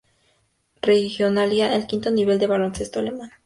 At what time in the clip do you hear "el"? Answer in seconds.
1.75-1.85